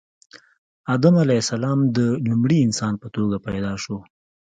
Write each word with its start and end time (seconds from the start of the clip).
آدم 0.93 1.15
علیه 1.23 1.41
السلام 1.45 1.79
د 1.97 1.97
لومړي 2.29 2.57
انسان 2.67 2.93
په 3.01 3.07
توګه 3.15 3.35
پیدا 3.47 3.73
شو 3.83 3.97